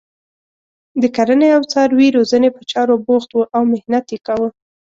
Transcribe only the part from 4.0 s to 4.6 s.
یې کاوه.